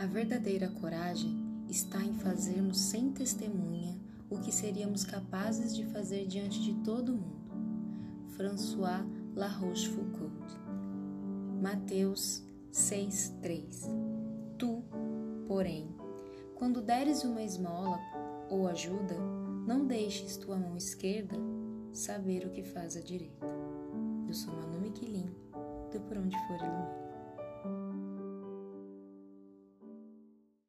[0.00, 1.36] A verdadeira coragem
[1.68, 7.50] está em fazermos sem testemunha o que seríamos capazes de fazer diante de todo mundo.
[8.34, 9.04] François
[9.36, 10.58] La Rochefoucauld.
[11.60, 12.42] Mateus
[12.72, 13.90] 6:3.
[14.56, 14.82] Tu,
[15.46, 15.94] porém,
[16.54, 17.98] quando deres uma esmola
[18.48, 19.18] ou ajuda,
[19.66, 21.36] não deixes tua mão esquerda
[21.92, 23.46] saber o que faz a direita.
[24.26, 25.28] Eu sou Manu Miquelin,
[25.92, 27.09] do Por Onde For Ilumina.